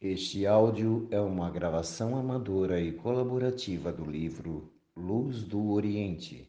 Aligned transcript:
Este 0.00 0.46
áudio 0.46 1.08
é 1.10 1.20
uma 1.20 1.50
gravação 1.50 2.16
amadora 2.16 2.80
e 2.80 2.92
colaborativa 2.92 3.92
do 3.92 4.08
livro 4.08 4.72
Luz 4.96 5.42
do 5.42 5.72
Oriente, 5.72 6.48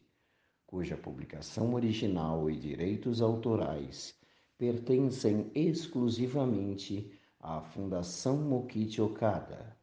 cuja 0.64 0.96
publicação 0.96 1.74
original 1.74 2.48
e 2.48 2.56
direitos 2.56 3.20
autorais 3.20 4.14
pertencem 4.56 5.50
exclusivamente 5.52 7.10
à 7.40 7.60
Fundação 7.60 8.36
Mokichi 8.36 9.00
Okada. 9.00 9.76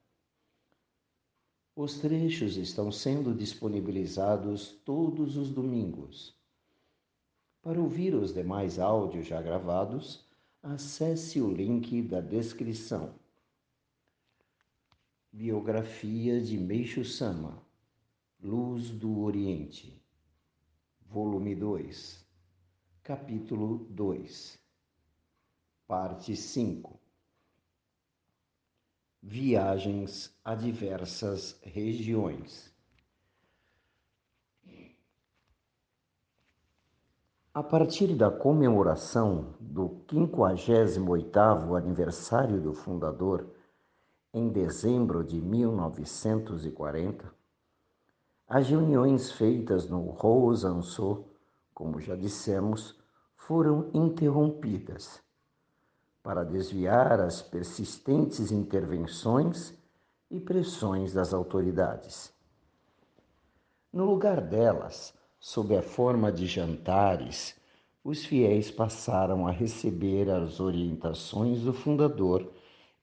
Os 1.75 1.99
trechos 1.99 2.55
estão 2.55 2.89
sendo 2.89 3.35
disponibilizados 3.35 4.79
todos 4.85 5.35
os 5.35 5.49
domingos. 5.49 6.33
Para 7.61 7.81
ouvir 7.81 8.15
os 8.15 8.33
demais 8.33 8.79
áudios 8.79 9.27
já 9.27 9.41
gravados, 9.41 10.25
acesse 10.63 11.41
o 11.41 11.51
link 11.51 12.01
da 12.03 12.21
descrição. 12.21 13.13
Biografia 15.37 16.41
de 16.41 16.57
Meixo 16.57 17.05
Sama, 17.05 17.61
Luz 18.41 18.89
do 18.89 19.19
Oriente, 19.19 20.03
Volume 21.05 21.53
2, 21.53 22.25
Capítulo 23.03 23.85
2, 23.91 24.57
Parte 25.87 26.35
5 26.35 26.99
Viagens 29.21 30.35
a 30.43 30.55
diversas 30.55 31.59
regiões. 31.61 32.73
A 37.53 37.61
partir 37.61 38.15
da 38.15 38.31
comemoração 38.31 39.53
do 39.59 40.03
58º 40.07 41.77
aniversário 41.77 42.59
do 42.59 42.73
fundador, 42.73 43.55
em 44.33 44.49
dezembro 44.49 45.23
de 45.23 45.41
1940, 45.41 47.33
as 48.47 48.67
reuniões 48.67 49.31
feitas 49.31 49.89
no 49.89 50.01
Rosançô, 50.01 51.25
como 51.73 51.99
já 51.99 52.15
dissemos, 52.15 52.97
foram 53.35 53.89
interrompidas 53.93 55.21
para 56.21 56.43
desviar 56.43 57.21
as 57.21 57.41
persistentes 57.41 58.51
intervenções 58.51 59.73
e 60.29 60.39
pressões 60.39 61.13
das 61.13 61.33
autoridades. 61.33 62.33
No 63.93 64.03
lugar 64.03 64.41
delas, 64.41 65.13
sob 65.39 65.75
a 65.75 65.81
forma 65.81 66.31
de 66.31 66.45
jantares, 66.45 67.55
os 68.03 68.25
fiéis 68.25 68.69
passaram 68.69 69.47
a 69.47 69.51
receber 69.51 70.29
as 70.29 70.59
orientações 70.59 71.61
do 71.61 71.73
fundador 71.73 72.51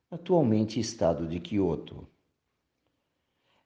atualmente 0.10 0.80
estado 0.80 1.28
de 1.28 1.40
Kyoto. 1.40 2.08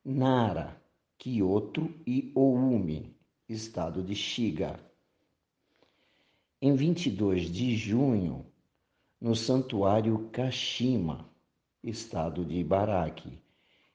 Nara, 0.03 0.83
Kyoto 1.17 1.89
e 2.05 2.29
Oumi, 2.35 3.15
estado 3.47 4.03
de 4.03 4.15
Shiga. 4.15 4.77
Em 6.61 6.75
22 6.75 7.49
de 7.49 7.77
junho, 7.77 8.51
no 9.23 9.33
Santuário 9.33 10.27
Kashima, 10.33 11.25
estado 11.81 12.43
de 12.43 12.57
Ibaraki, 12.57 13.39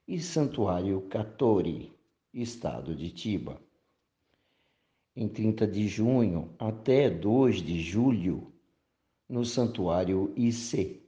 e 0.07 0.19
Santuário 0.19 1.03
Katori, 1.03 1.93
estado 2.33 2.95
de 2.95 3.11
Tiba. 3.11 3.61
Em 5.15 5.29
30 5.29 5.67
de 5.67 5.87
junho 5.87 6.55
até 6.59 7.11
2 7.11 7.61
de 7.61 7.79
julho, 7.79 8.51
no 9.29 9.45
Santuário 9.45 10.33
Ise, 10.35 11.03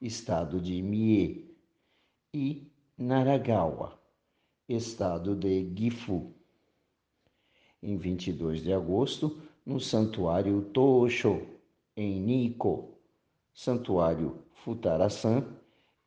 estado 0.00 0.60
de 0.60 0.82
Mie, 0.82 1.56
e 2.34 2.66
Naragawa, 2.98 3.96
estado 4.68 5.36
de 5.36 5.72
Gifu. 5.76 6.34
Em 7.80 7.96
22 7.96 8.64
de 8.64 8.72
agosto, 8.72 9.40
no 9.64 9.78
Santuário 9.78 10.60
Tosho, 10.72 11.46
em 11.96 12.20
Nikko, 12.20 12.97
Santuário 13.60 14.44
Futarasan 14.52 15.44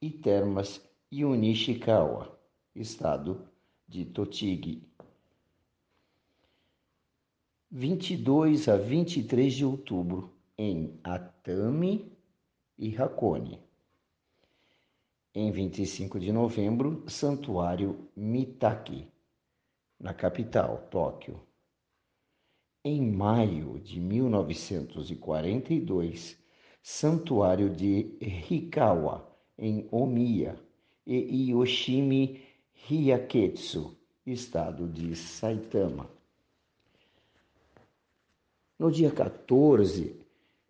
e 0.01 0.09
Termas 0.09 0.81
Yunishikawa, 1.11 2.39
estado 2.73 3.45
de 3.85 4.05
Totigi. 4.05 4.87
22 7.69 8.69
a 8.69 8.77
23 8.77 9.53
de 9.53 9.65
outubro, 9.65 10.33
em 10.57 10.97
Atami 11.03 12.17
e 12.77 12.95
Hakone. 12.95 13.59
Em 15.35 15.51
25 15.51 16.21
de 16.21 16.31
novembro, 16.31 17.03
Santuário 17.09 18.07
Mitaki, 18.15 19.09
na 19.99 20.13
capital, 20.13 20.87
Tóquio. 20.89 21.37
Em 22.81 23.11
maio 23.11 23.77
de 23.81 23.99
1942, 23.99 26.40
Santuário 26.81 27.69
de 27.69 28.17
Hikawa, 28.19 29.29
em 29.57 29.87
Omiya, 29.91 30.59
e 31.05 31.51
Yoshimi 31.51 32.41
Hyaketsu, 32.73 33.95
estado 34.25 34.87
de 34.87 35.15
Saitama. 35.15 36.09
No 38.79 38.91
dia 38.91 39.11
14 39.11 40.15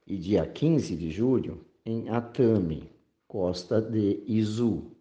e 0.06 0.18
dia 0.18 0.46
15 0.46 0.98
de 0.98 1.10
julho, 1.10 1.66
em 1.86 2.10
Atami, 2.10 2.90
costa 3.28 3.81
de 3.81 4.22
Izu, 4.28 4.92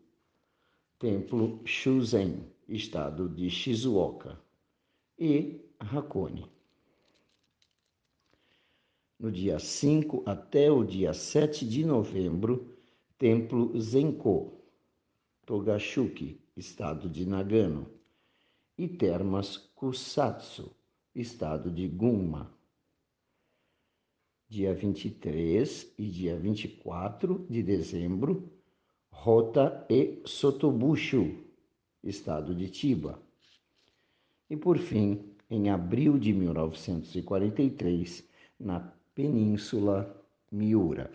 Templo 0.99 1.61
Shuzen, 1.65 2.45
estado 2.69 3.29
de 3.29 3.51
Shizuoka, 3.51 4.39
e 5.19 5.61
Hakone 5.81 6.60
no 9.20 9.31
dia 9.31 9.58
5 9.58 10.22
até 10.25 10.72
o 10.72 10.82
dia 10.82 11.12
7 11.12 11.67
de 11.67 11.84
novembro, 11.84 12.75
Templo 13.19 13.78
Zenko, 13.78 14.64
Togashuki, 15.44 16.40
estado 16.56 17.06
de 17.06 17.26
Nagano, 17.26 17.87
e 18.78 18.88
Termas 18.88 19.58
Kusatsu, 19.58 20.75
estado 21.14 21.70
de 21.70 21.87
Gunma. 21.87 22.50
Dia 24.49 24.72
23 24.75 25.93
e 25.99 26.06
dia 26.06 26.34
24 26.38 27.46
de 27.49 27.62
dezembro, 27.62 28.50
Rota 29.11 29.87
e 29.90 30.22
Sotobushu, 30.25 31.44
estado 32.02 32.55
de 32.55 32.72
Chiba. 32.75 33.20
E 34.49 34.56
por 34.56 34.78
fim, 34.78 35.34
em 35.50 35.69
abril 35.69 36.19
de 36.19 36.32
1943, 36.32 38.26
na 38.58 38.81
Península 39.12 40.09
Miura. 40.53 41.11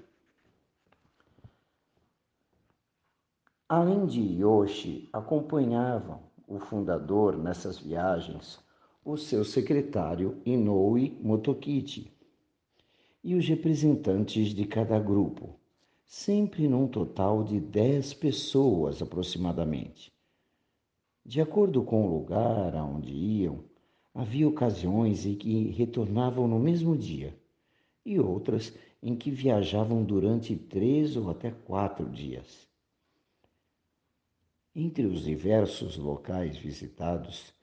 Além 3.69 4.05
de 4.05 4.19
Yoshi, 4.19 5.07
acompanhavam 5.13 6.19
o 6.45 6.59
fundador 6.59 7.37
nessas 7.37 7.79
viagens 7.79 8.59
o 9.03 9.15
seu 9.15 9.45
secretário 9.45 10.41
Inoue 10.45 11.17
Motokichi 11.23 12.11
e 13.23 13.33
os 13.33 13.47
representantes 13.47 14.49
de 14.49 14.65
cada 14.65 14.99
grupo, 14.99 15.57
sempre 16.05 16.67
num 16.67 16.89
total 16.89 17.45
de 17.45 17.61
dez 17.61 18.13
pessoas 18.13 19.01
aproximadamente. 19.01 20.11
De 21.25 21.39
acordo 21.39 21.81
com 21.81 22.05
o 22.05 22.13
lugar 22.13 22.75
aonde 22.75 23.13
iam, 23.13 23.63
havia 24.13 24.49
ocasiões 24.49 25.25
em 25.25 25.33
que 25.33 25.69
retornavam 25.69 26.45
no 26.45 26.59
mesmo 26.59 26.97
dia 26.97 27.33
e 28.05 28.19
outras 28.19 28.73
em 29.01 29.15
que 29.15 29.31
viajavam 29.31 30.03
durante 30.03 30.55
três 30.55 31.17
ou 31.17 31.29
até 31.29 31.51
quatro 31.51 32.09
dias. 32.09 32.67
Entre 34.75 35.05
os 35.05 35.23
diversos 35.23 35.97
locais 35.97 36.57
visitados, 36.57 37.53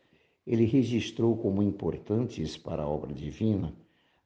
ele 0.46 0.64
registrou 0.64 1.36
como 1.36 1.62
importantes 1.62 2.56
para 2.56 2.82
a 2.82 2.88
obra 2.88 3.12
divina 3.12 3.72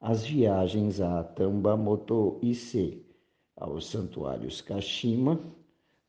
as 0.00 0.24
viagens 0.24 1.00
a 1.00 1.24
Tambamoto 1.24 2.38
Ise, 2.42 3.04
aos 3.56 3.86
santuários 3.86 4.60
Kashima, 4.60 5.40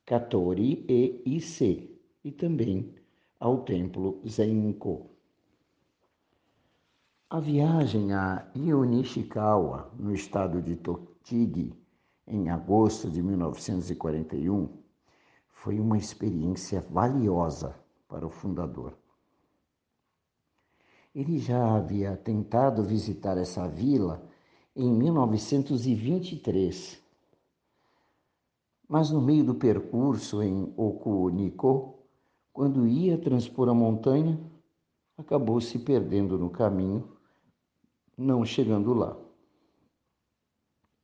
Katori 0.05 0.85
e 0.87 1.21
Ise, 1.25 1.89
e 2.23 2.31
também 2.31 2.93
ao 3.39 3.63
templo 3.63 4.21
Zenko. 4.27 5.16
A 7.29 7.41
viagem 7.41 8.13
a 8.13 8.47
Ionishikawa, 8.55 9.91
no 9.99 10.13
estado 10.13 10.61
de 10.61 10.77
Tochigi, 10.77 11.73
em 12.25 12.49
agosto 12.49 13.11
de 13.11 13.21
1941, 13.21 14.69
foi 15.49 15.77
uma 15.77 15.97
experiência 15.97 16.79
valiosa 16.89 17.75
para 18.07 18.25
o 18.25 18.29
fundador. 18.29 18.93
Ele 21.13 21.37
já 21.37 21.75
havia 21.75 22.15
tentado 22.15 22.81
visitar 22.81 23.37
essa 23.37 23.67
vila 23.67 24.25
em 24.73 24.89
1923, 24.89 27.03
mas 28.87 29.11
no 29.11 29.19
meio 29.19 29.43
do 29.43 29.53
percurso 29.53 30.41
em 30.41 30.73
Okuniko, 30.77 31.95
quando 32.53 32.87
ia 32.87 33.17
transpor 33.17 33.67
a 33.67 33.73
montanha, 33.73 34.39
acabou 35.17 35.59
se 35.59 35.77
perdendo 35.77 36.39
no 36.39 36.49
caminho, 36.49 37.16
não 38.17 38.43
chegando 38.43 38.93
lá. 38.95 39.15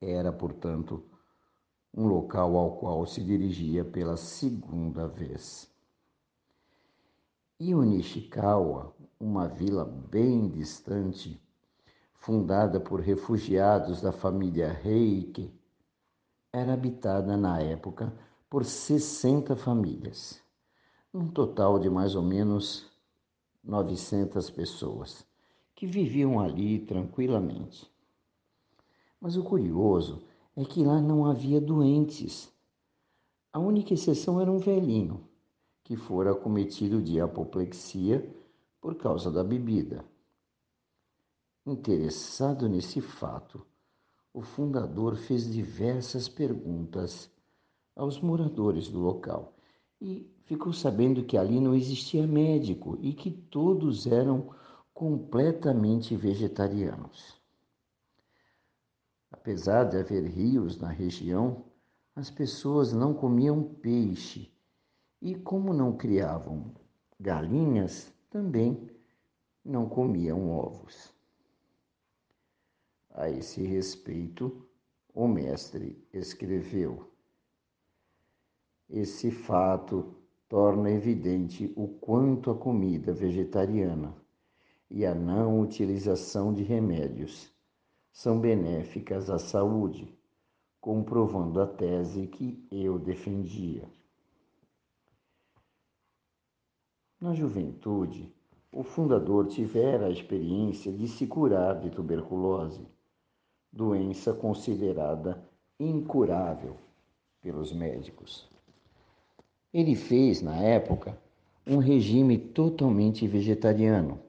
Era, 0.02 0.34
portanto, 0.34 1.06
um 1.94 2.08
local 2.08 2.58
ao 2.58 2.78
qual 2.78 3.06
se 3.06 3.24
dirigia 3.24 3.86
pela 3.86 4.18
segunda 4.18 5.08
vez. 5.08 5.72
E 7.60 7.74
Nishikawa, 7.76 8.96
uma 9.20 9.48
vila 9.48 9.86
bem 9.86 10.50
distante, 10.50 11.40
fundada 12.16 12.80
por 12.80 13.00
refugiados 13.00 14.02
da 14.02 14.12
família 14.12 14.74
Reike, 14.74 15.54
era 16.52 16.74
habitada 16.74 17.38
na 17.38 17.62
época 17.62 18.12
por 18.50 18.66
60 18.66 19.56
famílias, 19.56 20.42
um 21.14 21.28
total 21.28 21.78
de 21.80 21.90
mais 21.90 22.16
ou 22.16 22.24
menos 22.24 22.92
900 23.64 24.50
pessoas 24.50 25.26
que 25.76 25.86
viviam 25.86 26.40
ali 26.40 26.80
tranquilamente. 26.80 27.90
Mas 29.20 29.36
o 29.38 29.44
curioso 29.44 30.22
é 30.56 30.64
que 30.64 30.84
lá 30.84 31.02
não 31.02 31.26
havia 31.26 31.60
doentes. 31.60 32.52
A 33.52 33.60
única 33.60 33.94
exceção 33.94 34.40
era 34.42 34.52
um 34.52 34.60
velhinho, 34.60 35.28
que 35.84 35.96
fora 35.96 36.32
acometido 36.32 37.02
de 37.02 37.20
apoplexia 37.20 38.28
por 38.80 38.96
causa 38.96 39.32
da 39.32 39.44
bebida. 39.44 40.04
Interessado 41.66 42.68
nesse 42.68 43.00
fato, 43.00 43.66
o 44.34 44.42
fundador 44.42 45.16
fez 45.16 45.52
diversas 45.52 46.28
perguntas 46.28 47.32
aos 47.96 48.20
moradores 48.20 48.90
do 48.90 49.00
local 49.00 49.54
e 50.02 50.30
ficou 50.44 50.74
sabendo 50.74 51.24
que 51.24 51.38
ali 51.38 51.62
não 51.62 51.74
existia 51.74 52.28
médico 52.28 52.98
e 53.02 53.14
que 53.14 53.32
todos 53.32 54.06
eram 54.08 54.50
completamente 54.94 56.16
vegetarianos. 56.16 57.42
Apesar 59.32 59.86
de 59.86 59.98
haver 59.98 60.24
rios 60.26 60.80
na 60.80 60.90
região, 60.90 61.66
as 62.16 62.30
pessoas 62.30 62.94
não 62.94 63.14
comiam 63.14 63.64
peixe 63.64 64.54
e, 65.22 65.34
como 65.36 65.74
não 65.74 65.98
criavam 65.98 66.72
galinhas, 67.20 68.14
também 68.30 68.88
não 69.66 69.90
comiam 69.90 70.52
ovos. 70.52 71.12
A 73.10 73.30
esse 73.30 73.64
respeito, 73.64 74.68
o 75.14 75.28
mestre 75.28 76.08
escreveu: 76.14 77.12
Esse 78.90 79.32
fato 79.32 80.16
torna 80.48 80.92
evidente 80.92 81.74
o 81.76 81.88
quanto 81.88 82.52
a 82.52 82.56
comida 82.56 83.14
vegetariana 83.14 84.23
e 84.90 85.06
a 85.06 85.16
não 85.16 85.60
utilização 85.60 86.54
de 86.54 86.64
remédios 86.64 87.52
são 88.12 88.40
benéficas 88.40 89.30
à 89.30 89.40
saúde, 89.40 90.14
comprovando 90.80 91.62
a 91.62 91.68
tese 91.68 92.28
que 92.28 92.68
eu 92.72 93.00
defendia. 93.00 93.90
Na 97.20 97.34
juventude, 97.34 98.34
o 98.72 98.84
fundador 98.84 99.48
tivera 99.48 100.08
a 100.08 100.10
experiência 100.10 100.92
de 100.92 101.08
se 101.08 101.26
curar 101.28 101.80
de 101.80 101.90
tuberculose, 101.90 102.86
doença 103.72 104.34
considerada 104.34 105.42
incurável 105.80 106.76
pelos 107.42 107.72
médicos. 107.72 108.48
Ele 109.74 109.96
fez, 109.96 110.42
na 110.42 110.56
época, 110.58 111.18
um 111.66 111.78
regime 111.78 112.38
totalmente 112.38 113.28
vegetariano. 113.28 114.20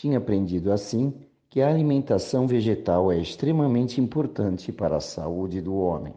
Tinha 0.00 0.16
aprendido 0.16 0.72
assim 0.72 1.12
que 1.50 1.60
a 1.60 1.68
alimentação 1.68 2.46
vegetal 2.46 3.12
é 3.12 3.18
extremamente 3.18 4.00
importante 4.00 4.72
para 4.72 4.96
a 4.96 5.00
saúde 5.00 5.60
do 5.60 5.74
homem. 5.74 6.14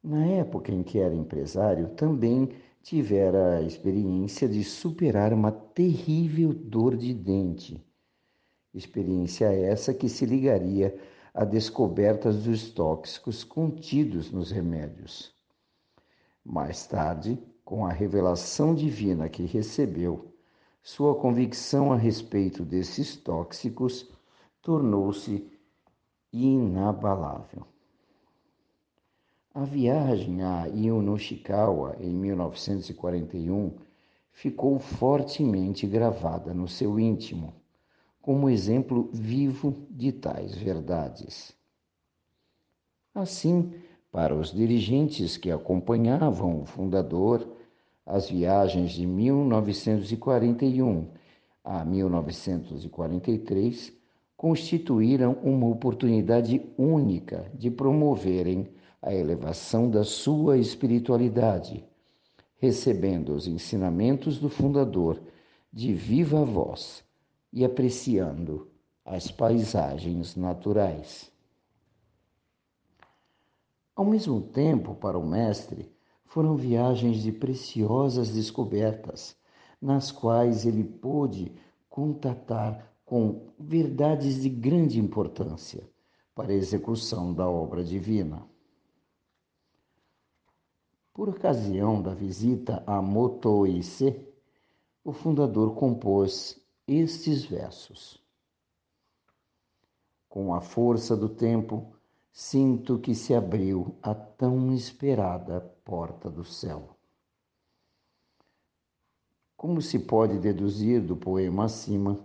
Na 0.00 0.24
época 0.24 0.70
em 0.70 0.84
que 0.84 1.00
era 1.00 1.12
empresário, 1.12 1.88
também 1.96 2.50
tivera 2.84 3.56
a 3.56 3.62
experiência 3.62 4.48
de 4.48 4.62
superar 4.62 5.32
uma 5.32 5.50
terrível 5.50 6.54
dor 6.54 6.96
de 6.96 7.12
dente. 7.12 7.84
Experiência 8.72 9.46
essa 9.46 9.92
que 9.92 10.08
se 10.08 10.24
ligaria 10.24 10.96
à 11.34 11.44
descoberta 11.44 12.32
dos 12.32 12.70
tóxicos 12.70 13.42
contidos 13.42 14.30
nos 14.30 14.52
remédios. 14.52 15.34
Mais 16.44 16.86
tarde, 16.86 17.36
com 17.64 17.84
a 17.84 17.90
revelação 17.90 18.72
divina 18.72 19.28
que 19.28 19.42
recebeu, 19.42 20.32
sua 20.84 21.14
convicção 21.14 21.94
a 21.94 21.96
respeito 21.96 22.62
desses 22.62 23.16
tóxicos 23.16 24.06
tornou-se 24.60 25.50
inabalável. 26.30 27.66
A 29.54 29.64
viagem 29.64 30.42
a 30.42 30.66
Ionoshikawa 30.66 31.96
em 31.98 32.10
1941 32.10 33.78
ficou 34.30 34.78
fortemente 34.78 35.86
gravada 35.86 36.52
no 36.52 36.68
seu 36.68 37.00
íntimo, 37.00 37.54
como 38.20 38.50
exemplo 38.50 39.08
vivo 39.10 39.86
de 39.88 40.12
tais 40.12 40.54
verdades. 40.54 41.56
Assim, 43.14 43.72
para 44.12 44.34
os 44.34 44.52
dirigentes 44.52 45.38
que 45.38 45.50
acompanhavam 45.50 46.60
o 46.60 46.66
fundador, 46.66 47.53
as 48.06 48.28
viagens 48.28 48.92
de 48.92 49.06
1941 49.06 51.08
a 51.64 51.82
1943 51.84 53.92
constituíram 54.36 55.32
uma 55.42 55.66
oportunidade 55.66 56.60
única 56.76 57.50
de 57.54 57.70
promoverem 57.70 58.68
a 59.00 59.14
elevação 59.14 59.90
da 59.90 60.04
sua 60.04 60.58
espiritualidade, 60.58 61.82
recebendo 62.58 63.34
os 63.34 63.46
ensinamentos 63.46 64.38
do 64.38 64.50
fundador 64.50 65.18
de 65.72 65.94
viva 65.94 66.44
voz 66.44 67.02
e 67.52 67.64
apreciando 67.64 68.68
as 69.04 69.30
paisagens 69.30 70.34
naturais. 70.36 71.30
Ao 73.94 74.04
mesmo 74.04 74.40
tempo, 74.40 74.94
para 74.94 75.18
o 75.18 75.26
mestre, 75.26 75.93
foram 76.34 76.56
viagens 76.56 77.22
de 77.22 77.30
preciosas 77.30 78.28
descobertas, 78.28 79.36
nas 79.80 80.10
quais 80.10 80.66
ele 80.66 80.82
pôde 80.82 81.54
contatar 81.88 82.92
com 83.04 83.52
verdades 83.56 84.42
de 84.42 84.48
grande 84.48 84.98
importância 84.98 85.88
para 86.34 86.50
a 86.50 86.56
execução 86.56 87.32
da 87.32 87.48
obra 87.48 87.84
divina. 87.84 88.44
Por 91.12 91.28
ocasião 91.28 92.02
da 92.02 92.12
visita 92.12 92.82
a 92.84 93.00
Motoise, 93.00 94.26
o 95.04 95.12
fundador 95.12 95.76
compôs 95.76 96.60
estes 96.84 97.44
versos. 97.44 98.20
Com 100.28 100.52
a 100.52 100.60
força 100.60 101.16
do 101.16 101.28
tempo, 101.28 101.93
sinto 102.36 102.98
que 102.98 103.14
se 103.14 103.32
abriu 103.32 103.94
a 104.02 104.12
tão 104.12 104.74
esperada 104.74 105.60
porta 105.84 106.28
do 106.28 106.44
céu. 106.44 106.96
Como 109.56 109.80
se 109.80 110.00
pode 110.00 110.40
deduzir 110.40 111.00
do 111.00 111.16
poema 111.16 111.66
acima, 111.66 112.18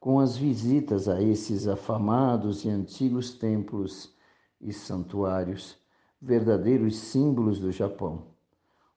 com 0.00 0.18
as 0.18 0.34
visitas 0.34 1.10
a 1.10 1.20
esses 1.20 1.68
afamados 1.68 2.64
e 2.64 2.70
antigos 2.70 3.34
templos 3.34 4.16
e 4.58 4.72
santuários, 4.72 5.76
verdadeiros 6.18 6.96
símbolos 6.96 7.60
do 7.60 7.70
Japão, 7.70 8.28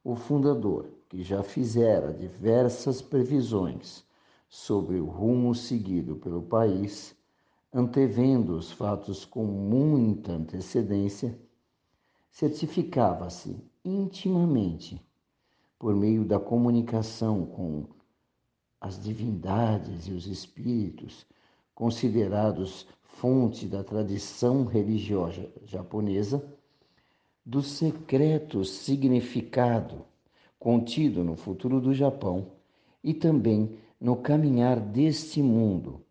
o 0.02 0.16
fundador, 0.16 0.88
que 1.10 1.24
já 1.24 1.44
fizera 1.44 2.14
diversas 2.14 3.02
previsões 3.02 4.06
sobre 4.48 4.98
o 4.98 5.08
rumo 5.08 5.54
seguido 5.54 6.16
pelo 6.16 6.42
país, 6.42 7.20
antevendo 7.74 8.56
os 8.58 8.72
fatos 8.72 9.24
com 9.24 9.46
muita 9.46 10.34
antecedência, 10.34 11.40
certificava-se 12.30 13.64
intimamente, 13.84 15.02
por 15.80 15.96
meio 15.96 16.26
da 16.26 16.40
comunicação 16.40 17.46
com 17.46 17.86
as 18.80 19.02
divindades 19.02 20.08
e 20.08 20.12
os 20.12 20.28
espíritos, 20.28 21.26
considerados 21.74 22.88
fonte 23.02 23.68
da 23.68 23.84
tradição 23.84 24.66
religiosa 24.66 25.50
japonesa, 25.64 26.44
do 27.46 27.62
secreto 27.62 28.64
significado 28.64 30.06
contido 30.60 31.24
no 31.24 31.36
futuro 31.36 31.82
do 31.82 31.94
Japão 31.94 32.52
e 33.04 33.14
também 33.14 33.80
no 34.00 34.16
caminhar 34.16 34.80
deste 34.80 35.42
mundo 35.42 36.06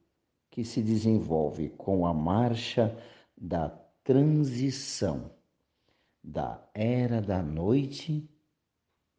que 0.50 0.64
se 0.64 0.82
desenvolve 0.82 1.70
com 1.70 2.06
a 2.06 2.12
marcha 2.12 2.96
da 3.36 3.68
transição 4.02 5.30
da 6.22 6.62
era 6.74 7.22
da 7.22 7.42
noite 7.42 8.28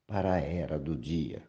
para 0.05 0.33
a 0.33 0.39
era 0.39 0.77
do 0.77 0.95
dia. 0.95 1.41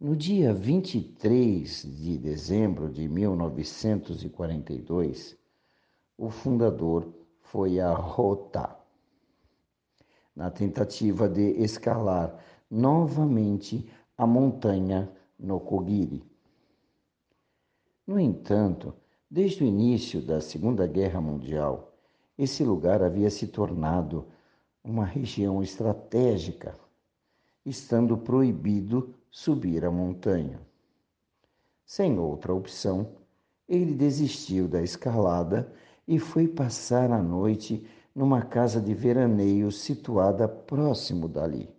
No 0.00 0.14
dia 0.14 0.52
23 0.52 1.82
de 1.82 2.18
dezembro 2.18 2.88
de 2.90 3.08
1942, 3.08 5.36
o 6.16 6.30
fundador 6.30 7.12
foi 7.40 7.80
a 7.80 7.92
Rota, 7.92 8.76
na 10.34 10.50
tentativa 10.50 11.28
de 11.28 11.62
escalar 11.62 12.42
novamente 12.70 13.86
a 14.16 14.26
montanha 14.26 15.10
Nokogiri. 15.38 16.24
No 18.06 18.20
entanto, 18.20 18.94
desde 19.30 19.64
o 19.64 19.66
início 19.66 20.20
da 20.20 20.38
Segunda 20.38 20.86
Guerra 20.86 21.22
Mundial, 21.22 21.96
esse 22.36 22.62
lugar 22.62 23.02
havia 23.02 23.30
se 23.30 23.46
tornado 23.46 24.26
uma 24.84 25.06
região 25.06 25.62
estratégica, 25.62 26.78
estando 27.64 28.18
proibido 28.18 29.14
subir 29.30 29.86
a 29.86 29.90
montanha. 29.90 30.60
Sem 31.86 32.18
outra 32.18 32.52
opção, 32.52 33.16
ele 33.66 33.94
desistiu 33.94 34.68
da 34.68 34.82
escalada 34.82 35.72
e 36.06 36.18
foi 36.18 36.46
passar 36.46 37.10
a 37.10 37.22
noite 37.22 37.86
numa 38.14 38.42
casa 38.42 38.82
de 38.82 38.92
veraneio 38.92 39.72
situada 39.72 40.46
próximo 40.46 41.26
dali, 41.26 41.74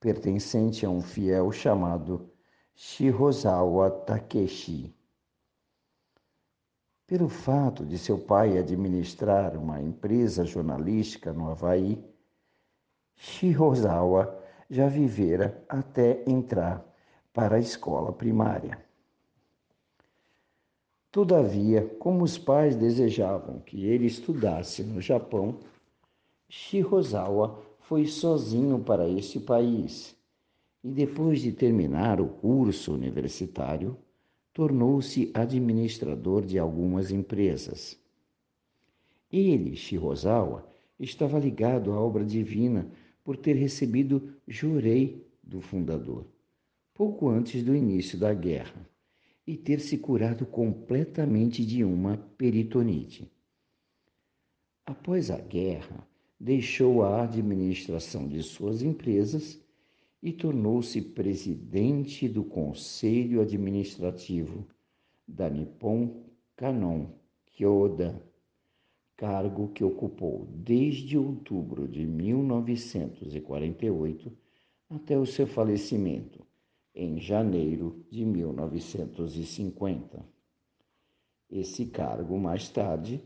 pertencente 0.00 0.86
a 0.86 0.88
um 0.88 1.02
fiel 1.02 1.52
chamado 1.52 2.30
Shirozawa 2.74 3.90
Takeshi. 3.90 4.98
Pelo 7.10 7.28
fato 7.28 7.84
de 7.84 7.98
seu 7.98 8.16
pai 8.16 8.56
administrar 8.56 9.56
uma 9.56 9.82
empresa 9.82 10.44
jornalística 10.44 11.32
no 11.32 11.50
Havaí, 11.50 11.98
Shirozawa 13.16 14.40
já 14.70 14.86
vivera 14.86 15.60
até 15.68 16.22
entrar 16.24 16.86
para 17.32 17.56
a 17.56 17.58
escola 17.58 18.12
primária. 18.12 18.80
Todavia, 21.10 21.84
como 21.98 22.22
os 22.22 22.38
pais 22.38 22.76
desejavam 22.76 23.58
que 23.58 23.86
ele 23.86 24.06
estudasse 24.06 24.84
no 24.84 25.00
Japão, 25.00 25.58
Shirozawa 26.48 27.60
foi 27.80 28.06
sozinho 28.06 28.78
para 28.78 29.08
este 29.08 29.40
país 29.40 30.16
e, 30.84 30.88
depois 30.88 31.40
de 31.40 31.50
terminar 31.50 32.20
o 32.20 32.28
curso 32.28 32.94
universitário, 32.94 33.98
tornou-se 34.60 35.30
administrador 35.32 36.44
de 36.44 36.58
algumas 36.58 37.10
empresas. 37.10 37.98
Ele, 39.32 39.74
Shirozawa, 39.74 40.68
estava 40.98 41.38
ligado 41.38 41.92
à 41.92 41.98
obra 41.98 42.26
divina 42.26 42.86
por 43.24 43.38
ter 43.38 43.54
recebido 43.54 44.34
jurei 44.46 45.26
do 45.42 45.62
fundador, 45.62 46.26
pouco 46.92 47.30
antes 47.30 47.62
do 47.62 47.74
início 47.74 48.18
da 48.18 48.34
guerra, 48.34 48.86
e 49.46 49.56
ter 49.56 49.80
se 49.80 49.96
curado 49.96 50.44
completamente 50.44 51.64
de 51.64 51.82
uma 51.82 52.18
peritonite. 52.36 53.32
Após 54.84 55.30
a 55.30 55.38
guerra, 55.38 56.06
deixou 56.38 57.02
a 57.02 57.22
administração 57.22 58.28
de 58.28 58.42
suas 58.42 58.82
empresas 58.82 59.58
e 60.22 60.32
tornou-se 60.32 61.00
presidente 61.00 62.28
do 62.28 62.44
Conselho 62.44 63.40
Administrativo 63.40 64.66
da 65.26 65.48
Nippon 65.48 66.26
Canon 66.56 67.06
Kyoda, 67.46 68.22
cargo 69.16 69.68
que 69.68 69.82
ocupou 69.84 70.46
desde 70.50 71.16
outubro 71.18 71.86
de 71.86 72.04
1948 72.06 74.32
até 74.88 75.16
o 75.18 75.26
seu 75.26 75.46
falecimento 75.46 76.42
em 76.94 77.20
janeiro 77.20 78.02
de 78.10 78.24
1950. 78.24 80.24
Esse 81.50 81.84
cargo, 81.86 82.38
mais 82.38 82.68
tarde, 82.68 83.22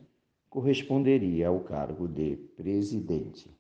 corresponderia 0.51 1.49
ao 1.49 1.61
cargo 1.61 2.09
de 2.09 2.37
presidente. 2.57 3.54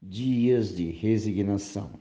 Dias 0.00 0.76
de 0.76 0.92
resignação. 0.92 2.00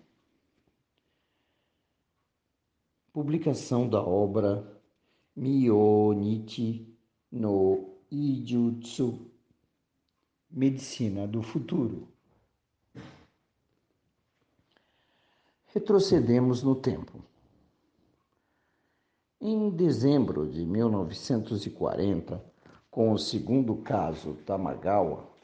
Publicação 3.11 3.89
da 3.89 3.99
obra 3.99 4.79
Miyonichi 5.35 6.95
no 7.31 7.97
Ijutsu 8.11 9.27
Medicina 10.51 11.27
do 11.27 11.41
Futuro. 11.41 12.07
Retrocedemos 15.65 16.61
no 16.61 16.75
tempo. 16.75 17.23
Em 19.41 19.71
dezembro 19.71 20.47
de 20.47 20.63
1940, 20.63 22.45
com 22.91 23.11
o 23.11 23.17
segundo 23.17 23.75
caso 23.77 24.35
Tamagawa, 24.45 25.36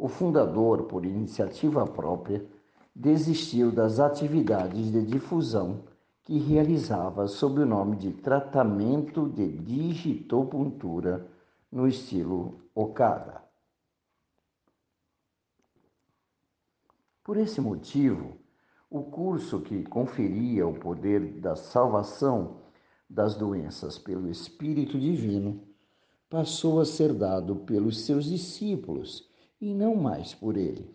o 0.00 0.08
fundador, 0.08 0.84
por 0.84 1.04
iniciativa 1.04 1.86
própria, 1.86 2.42
desistiu 2.94 3.70
das 3.70 4.00
atividades 4.00 4.90
de 4.90 5.04
difusão 5.04 5.84
que 6.24 6.38
realizava 6.38 7.28
sob 7.28 7.60
o 7.60 7.66
nome 7.66 7.96
de 7.96 8.10
tratamento 8.10 9.28
de 9.28 9.46
digitopuntura 9.58 11.28
no 11.70 11.86
estilo 11.86 12.62
Okada. 12.74 13.42
Por 17.22 17.36
esse 17.36 17.60
motivo, 17.60 18.38
o 18.88 19.02
curso 19.02 19.60
que 19.60 19.84
conferia 19.84 20.66
o 20.66 20.78
poder 20.78 21.40
da 21.40 21.54
salvação 21.54 22.62
das 23.08 23.34
doenças 23.34 23.98
pelo 23.98 24.30
Espírito 24.30 24.98
Divino 24.98 25.62
passou 26.30 26.80
a 26.80 26.86
ser 26.86 27.12
dado 27.12 27.56
pelos 27.56 28.00
seus 28.06 28.24
discípulos 28.24 29.29
e 29.60 29.74
não 29.74 29.94
mais 29.94 30.34
por 30.34 30.56
ele. 30.56 30.88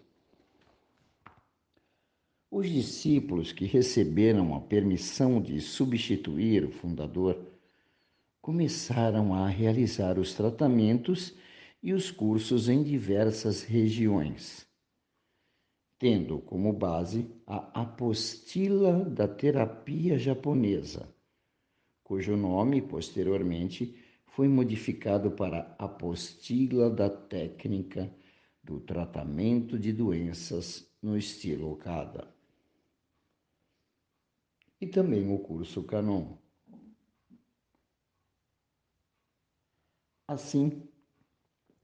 Os 2.50 2.69
discípulos 2.69 3.51
que 3.51 3.65
receberam 3.65 4.55
a 4.55 4.62
permissão 4.62 5.41
de 5.41 5.60
substituir 5.60 6.63
o 6.63 6.72
fundador 6.72 7.38
começaram 8.41 9.34
a 9.34 9.48
realizar 9.48 10.17
os 10.17 10.34
tratamentos 10.34 11.36
e 11.84 11.93
os 11.93 12.10
cursos 12.10 12.69
em 12.69 12.81
diversas 12.81 13.62
regiões, 13.62 14.65
tendo 16.00 16.39
como 16.39 16.72
base 16.72 17.29
a 17.45 17.81
apostila 17.81 19.03
da 19.05 19.27
terapia 19.27 20.17
japonesa, 20.17 21.13
cujo 22.03 22.38
nome 22.38 22.81
posteriormente 22.81 23.95
foi 24.27 24.48
modificado 24.48 25.31
para 25.31 25.75
Apostila 25.79 26.89
da 26.89 27.10
Técnica 27.10 28.13
do 28.65 28.79
Tratamento 28.79 29.77
de 29.77 29.93
Doenças 29.93 30.89
no 31.00 31.15
estilo 31.15 31.72
Okada. 31.72 32.27
E 34.81 34.88
também 34.88 35.31
o 35.31 35.38
curso 35.38 35.84
Canon. 35.84 36.36
Assim, 40.27 40.81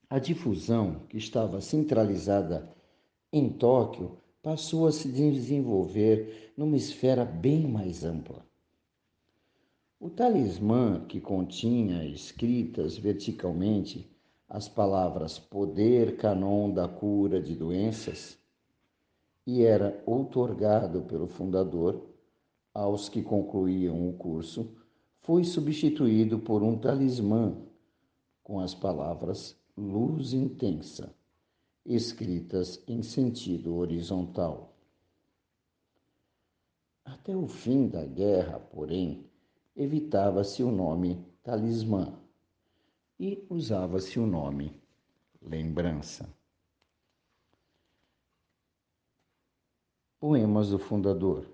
a 0.09 0.17
difusão, 0.17 1.05
que 1.07 1.17
estava 1.17 1.61
centralizada 1.61 2.75
em 3.31 3.47
Tóquio, 3.47 4.17
passou 4.41 4.87
a 4.87 4.91
se 4.91 5.07
desenvolver 5.07 6.51
numa 6.57 6.75
esfera 6.75 7.23
bem 7.23 7.67
mais 7.67 8.03
ampla. 8.03 8.43
O 9.99 10.09
talismã, 10.09 11.05
que 11.05 11.21
continha 11.21 12.03
escritas 12.03 12.97
verticalmente 12.97 14.10
as 14.53 14.67
palavras 14.67 15.39
poder 15.39 16.17
canon 16.17 16.69
da 16.69 16.85
cura 16.85 17.41
de 17.41 17.55
doenças, 17.55 18.37
e 19.47 19.63
era 19.63 20.03
outorgado 20.05 21.03
pelo 21.03 21.25
fundador 21.25 22.05
aos 22.73 23.07
que 23.07 23.23
concluíam 23.23 24.09
o 24.09 24.13
curso, 24.13 24.75
foi 25.21 25.45
substituído 25.45 26.37
por 26.37 26.63
um 26.63 26.77
talismã 26.77 27.55
com 28.43 28.59
as 28.59 28.75
palavras 28.75 29.57
luz 29.77 30.33
intensa, 30.33 31.15
escritas 31.85 32.83
em 32.89 33.01
sentido 33.01 33.77
horizontal. 33.77 34.75
Até 37.05 37.33
o 37.37 37.47
fim 37.47 37.87
da 37.87 38.03
guerra, 38.03 38.59
porém, 38.59 39.25
evitava-se 39.77 40.61
o 40.61 40.71
nome 40.71 41.25
talismã 41.41 42.20
e 43.21 43.45
usava-se 43.51 44.19
o 44.19 44.25
nome 44.25 44.75
lembrança. 45.39 46.27
Poemas 50.19 50.71
do 50.71 50.79
Fundador 50.79 51.47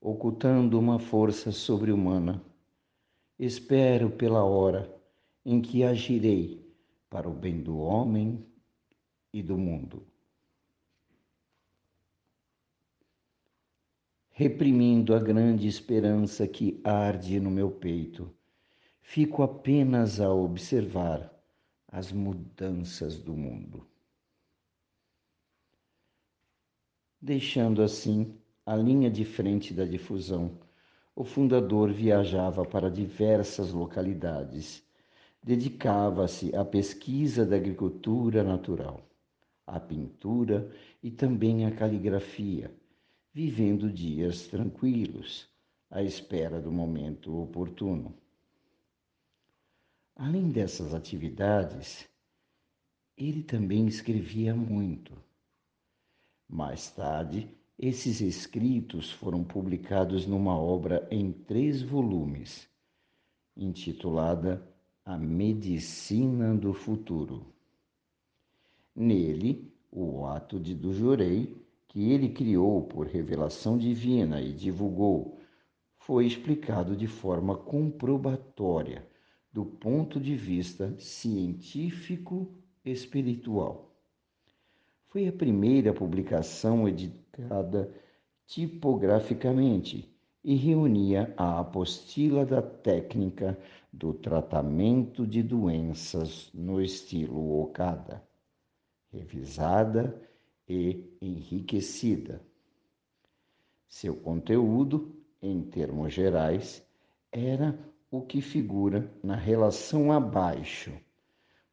Ocultando 0.00 0.78
uma 0.78 1.00
força 1.00 1.50
sobre-humana, 1.50 2.40
espero 3.36 4.12
pela 4.12 4.44
hora 4.44 4.96
em 5.44 5.60
que 5.60 5.82
agirei 5.82 6.64
para 7.10 7.28
o 7.28 7.34
bem 7.34 7.60
do 7.60 7.78
homem 7.78 8.46
e 9.32 9.42
do 9.42 9.58
mundo. 9.58 10.06
Reprimindo 14.30 15.12
a 15.16 15.18
grande 15.18 15.66
esperança 15.66 16.46
que 16.46 16.80
arde 16.84 17.40
no 17.40 17.50
meu 17.50 17.70
peito, 17.72 18.32
fico 19.02 19.42
apenas 19.42 20.20
a 20.20 20.32
observar 20.32 21.30
as 21.88 22.10
mudanças 22.10 23.18
do 23.18 23.34
mundo. 23.34 23.86
Deixando 27.20 27.82
assim 27.82 28.34
a 28.64 28.74
linha 28.74 29.10
de 29.10 29.24
frente 29.24 29.74
da 29.74 29.84
difusão, 29.84 30.58
o 31.14 31.24
fundador 31.24 31.92
viajava 31.92 32.64
para 32.64 32.90
diversas 32.90 33.70
localidades 33.70 34.82
dedicava-se 35.42 36.54
à 36.54 36.64
pesquisa 36.64 37.44
da 37.44 37.56
agricultura 37.56 38.44
natural, 38.44 39.04
à 39.66 39.80
pintura 39.80 40.70
e 41.02 41.10
também 41.10 41.66
à 41.66 41.72
caligrafia, 41.72 42.72
vivendo 43.34 43.90
dias 43.90 44.46
tranquilos, 44.46 45.48
à 45.90 46.02
espera 46.02 46.60
do 46.60 46.70
momento 46.70 47.42
oportuno. 47.42 48.14
Além 50.14 50.50
dessas 50.50 50.92
atividades, 50.92 52.06
ele 53.16 53.42
também 53.42 53.86
escrevia 53.86 54.54
muito. 54.54 55.16
Mais 56.46 56.90
tarde, 56.90 57.48
esses 57.78 58.20
escritos 58.20 59.10
foram 59.10 59.42
publicados 59.42 60.26
numa 60.26 60.54
obra 60.54 61.08
em 61.10 61.32
três 61.32 61.80
volumes, 61.80 62.68
intitulada 63.56 64.62
a 65.02 65.16
medicina 65.16 66.54
do 66.54 66.74
futuro. 66.74 67.46
Nele, 68.94 69.72
o 69.90 70.26
ato 70.26 70.60
de 70.60 70.74
do 70.74 70.92
jurei, 70.92 71.56
que 71.88 72.12
ele 72.12 72.28
criou 72.28 72.82
por 72.82 73.06
revelação 73.06 73.78
divina 73.78 74.42
e 74.42 74.52
divulgou, 74.52 75.40
foi 75.96 76.26
explicado 76.26 76.94
de 76.94 77.06
forma 77.06 77.56
comprobatória 77.56 79.10
do 79.52 79.64
ponto 79.64 80.18
de 80.18 80.34
vista 80.34 80.94
científico 80.98 82.48
espiritual. 82.84 83.94
Foi 85.08 85.28
a 85.28 85.32
primeira 85.32 85.92
publicação 85.92 86.88
editada 86.88 87.92
tipograficamente 88.46 90.10
e 90.42 90.54
reunia 90.54 91.32
a 91.36 91.60
apostila 91.60 92.44
da 92.44 92.62
técnica 92.62 93.58
do 93.92 94.14
tratamento 94.14 95.26
de 95.26 95.42
doenças 95.42 96.50
no 96.54 96.80
estilo 96.80 97.60
Okada, 97.60 98.22
revisada 99.12 100.18
e 100.66 101.04
enriquecida. 101.20 102.42
Seu 103.86 104.16
conteúdo, 104.16 105.14
em 105.42 105.62
termos 105.62 106.14
gerais, 106.14 106.82
era 107.30 107.78
o 108.12 108.22
que 108.22 108.40
figura 108.40 109.12
na 109.24 109.34
relação 109.34 110.12
abaixo, 110.12 110.92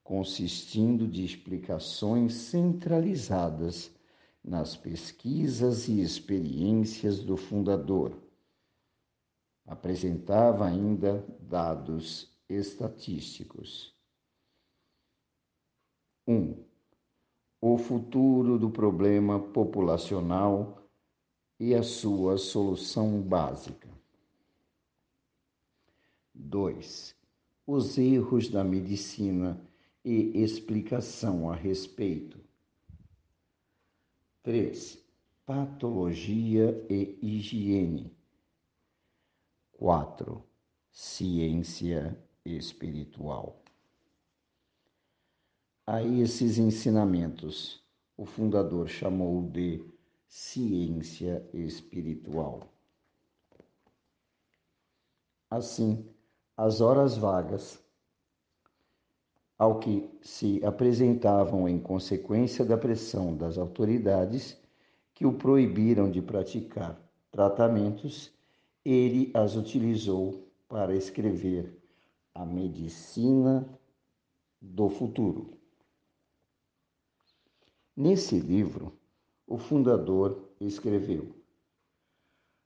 consistindo 0.03 1.07
de 1.07 1.23
explicações 1.23 2.33
centralizadas 2.33 3.93
nas 4.43 4.75
pesquisas 4.75 5.87
e 5.87 6.01
experiências 6.01 7.19
do 7.19 7.37
fundador 7.37 8.17
apresentava 9.69 10.65
ainda 10.65 11.23
dados 11.39 12.27
estatísticos. 12.49 13.95
1. 16.27 16.33
Um, 16.33 16.63
o 17.61 17.77
futuro 17.77 18.57
do 18.57 18.71
problema 18.71 19.39
populacional 19.39 20.81
e 21.59 21.75
a 21.75 21.83
sua 21.83 22.39
solução 22.39 23.21
básica. 23.21 23.88
2. 26.39 27.15
Os 27.67 27.97
erros 27.97 28.49
da 28.49 28.63
medicina 28.63 29.59
e 30.03 30.41
explicação 30.41 31.49
a 31.49 31.55
respeito. 31.55 32.39
3. 34.43 34.97
Patologia 35.45 36.85
e 36.89 37.19
higiene. 37.21 38.15
4. 39.73 40.41
Ciência 40.91 42.17
espiritual. 42.45 43.61
A 45.85 46.01
esses 46.01 46.57
ensinamentos, 46.57 47.83
o 48.15 48.25
fundador 48.25 48.87
chamou 48.87 49.43
de 49.49 49.83
ciência 50.27 51.47
espiritual. 51.53 52.71
Assim, 55.49 56.05
as 56.61 56.81
horas 56.81 57.15
vagas, 57.15 57.81
ao 59.57 59.79
que 59.79 60.09
se 60.21 60.61
apresentavam 60.65 61.69
em 61.69 61.79
consequência 61.79 62.65
da 62.65 62.77
pressão 62.77 63.33
das 63.33 63.57
autoridades 63.57 64.61
que 65.13 65.25
o 65.25 65.31
proibiram 65.31 66.11
de 66.11 66.21
praticar 66.21 66.99
tratamentos 67.31 68.37
ele 68.83 69.31
as 69.33 69.55
utilizou 69.55 70.51
para 70.67 70.93
escrever 70.93 71.81
A 72.35 72.45
Medicina 72.45 73.65
do 74.61 74.89
Futuro. 74.89 75.57
Nesse 77.95 78.37
livro, 78.37 78.99
o 79.47 79.57
fundador 79.57 80.49
escreveu: 80.59 81.33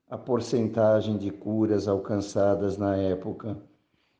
A 0.09 0.17
porcentagem 0.17 1.15
de 1.15 1.29
curas 1.29 1.87
alcançadas 1.87 2.75
na 2.75 2.97
época 2.97 3.61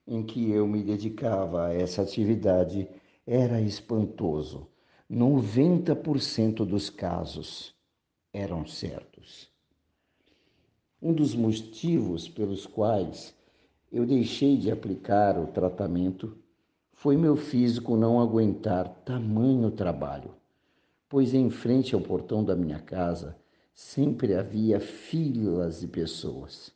em 0.08 0.24
que 0.24 0.52
eu 0.52 0.68
me 0.68 0.84
dedicava 0.84 1.68
a 1.68 1.74
essa 1.74 2.02
atividade 2.02 2.88
era 3.26 3.62
espantoso. 3.62 4.68
90% 5.10 6.66
dos 6.66 6.90
casos 6.90 7.74
eram 8.34 8.66
certos. 8.66 9.50
Um 11.02 11.14
dos 11.14 11.36
motivos 11.36 12.28
pelos 12.28 12.66
quais 12.66 13.36
eu 13.92 14.06
deixei 14.06 14.58
de 14.58 14.72
aplicar 14.72 15.38
o 15.38 15.48
tratamento 15.48 16.38
foi 16.94 17.18
meu 17.18 17.36
físico 17.36 17.96
não 17.96 18.20
aguentar 18.20 18.88
tamanho 19.06 19.70
trabalho, 19.70 20.34
pois 21.10 21.34
em 21.34 21.50
frente 21.50 21.94
ao 21.94 22.02
portão 22.02 22.44
da 22.44 22.56
minha 22.56 22.80
casa 22.80 23.38
sempre 23.74 24.34
havia 24.34 24.80
filas 24.80 25.82
de 25.82 25.88
pessoas. 25.88 26.72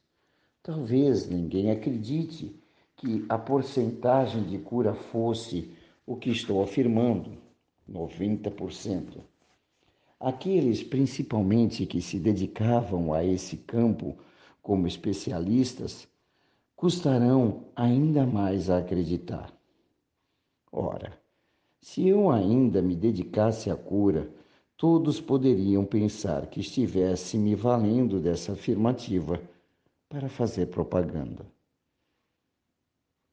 Talvez 0.62 1.30
ninguém 1.30 1.72
acredite 1.72 2.60
que 2.98 3.24
a 3.30 3.38
porcentagem 3.38 4.44
de 4.44 4.58
cura 4.58 4.96
fosse 4.96 5.72
o 6.04 6.16
que 6.16 6.32
estou 6.32 6.64
afirmando, 6.64 7.38
90%. 7.88 9.22
Aqueles, 10.20 10.82
principalmente, 10.82 11.86
que 11.86 12.02
se 12.02 12.20
dedicavam 12.20 13.14
a 13.14 13.24
esse 13.24 13.58
campo 13.58 14.18
como 14.64 14.88
especialistas, 14.88 16.08
custarão 16.76 17.66
ainda 17.76 18.26
mais 18.26 18.68
a 18.68 18.80
acreditar. 18.80 19.54
Ora, 20.72 21.16
se 21.80 22.08
eu 22.08 22.32
ainda 22.32 22.82
me 22.82 22.96
dedicasse 22.96 23.70
à 23.70 23.76
cura, 23.76 24.28
todos 24.76 25.22
poderiam 25.22 25.86
pensar 25.86 26.48
que 26.48 26.62
estivesse 26.62 27.38
me 27.38 27.54
valendo 27.54 28.20
dessa 28.20 28.54
afirmativa 28.54 29.40
para 30.10 30.28
fazer 30.28 30.66
propaganda. 30.68 31.46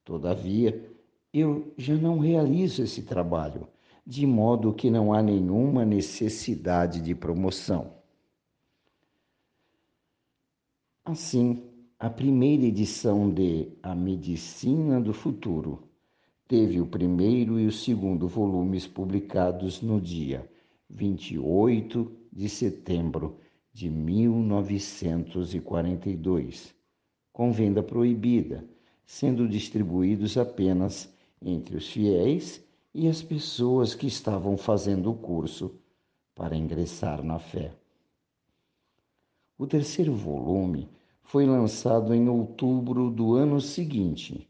Todavia, 0.05 0.93
eu 1.33 1.73
já 1.79 1.95
não 1.95 2.19
realizo 2.19 2.83
esse 2.83 3.03
trabalho, 3.03 3.69
de 4.07 4.27
modo 4.27 4.75
que 4.75 4.91
não 4.91 5.15
há 5.15 5.23
nenhuma 5.23 5.85
necessidade 5.85 7.01
de 7.01 7.15
promoção. 7.15 7.95
Assim, 11.05 11.63
a 11.99 12.11
primeira 12.11 12.65
edição 12.65 13.33
de 13.33 13.69
A 13.83 13.95
Medicina 13.95 15.01
do 15.01 15.13
Futuro 15.13 15.89
teve 16.47 16.81
o 16.81 16.87
primeiro 16.87 17.59
e 17.59 17.67
o 17.67 17.73
segundo 17.73 18.29
volumes 18.29 18.87
publicados 18.87 19.81
no 19.81 20.01
dia 20.01 20.49
28 20.91 22.13
de 22.31 22.49
setembro 22.49 23.41
de 23.73 23.91
1942, 23.91 26.73
com 27.33 27.51
venda 27.51 27.83
proibida, 27.83 28.65
sendo 29.07 29.47
distribuídos 29.47 30.37
apenas 30.37 31.13
entre 31.41 31.77
os 31.77 31.89
fiéis 31.89 32.65
e 32.95 33.09
as 33.09 33.23
pessoas 33.23 33.95
que 33.95 34.07
estavam 34.07 34.57
fazendo 34.57 35.11
o 35.11 35.15
curso 35.15 35.75
para 36.35 36.57
ingressar 36.57 37.23
na 37.23 37.39
fé. 37.39 37.73
O 39.59 39.67
terceiro 39.67 40.15
volume 40.15 40.89
foi 41.23 41.47
lançado 41.47 42.15
em 42.15 42.29
outubro 42.29 43.11
do 43.11 43.35
ano 43.35 43.61
seguinte. 43.61 44.49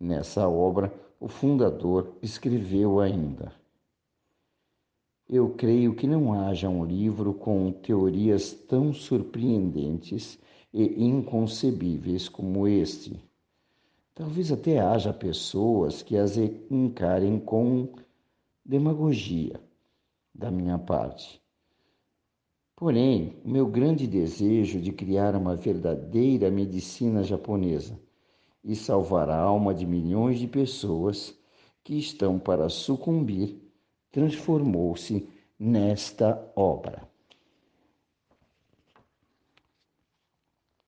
Nessa 0.00 0.48
obra, 0.48 0.92
o 1.20 1.28
fundador 1.28 2.12
escreveu 2.22 3.00
ainda: 3.00 3.52
Eu 5.28 5.50
creio 5.50 5.94
que 5.94 6.06
não 6.06 6.32
haja 6.32 6.68
um 6.68 6.84
livro 6.84 7.34
com 7.34 7.70
teorias 7.72 8.52
tão 8.52 8.92
surpreendentes 8.92 10.38
e 10.72 11.04
inconcebíveis 11.04 12.28
como 12.28 12.66
este 12.66 13.22
Talvez 14.14 14.52
até 14.52 14.78
haja 14.78 15.12
pessoas 15.12 16.00
que 16.00 16.16
as 16.16 16.36
encarem 16.36 17.40
com 17.40 17.88
demagogia 18.64 19.60
da 20.32 20.52
minha 20.52 20.78
parte. 20.78 21.42
Porém, 22.76 23.40
o 23.44 23.48
meu 23.48 23.66
grande 23.66 24.06
desejo 24.06 24.80
de 24.80 24.92
criar 24.92 25.34
uma 25.34 25.56
verdadeira 25.56 26.48
medicina 26.48 27.24
japonesa 27.24 27.98
e 28.62 28.76
salvar 28.76 29.28
a 29.28 29.36
alma 29.36 29.74
de 29.74 29.84
milhões 29.84 30.38
de 30.38 30.46
pessoas 30.46 31.36
que 31.82 31.98
estão 31.98 32.38
para 32.38 32.68
sucumbir 32.68 33.60
transformou-se 34.12 35.28
nesta 35.58 36.52
obra. 36.54 37.13